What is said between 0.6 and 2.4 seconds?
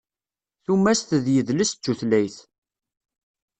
Tumast d yidles d tutlayt.